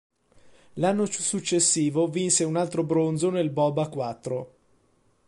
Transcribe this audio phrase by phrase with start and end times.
[0.79, 4.55] L'anno successivo vinse un altro bronzo nel bob a quattro.